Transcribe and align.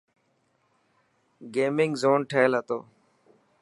گيمنگ 1.53 1.93
زون 2.01 2.19
ٺهيل 2.29 2.51
هتو. 2.59 2.79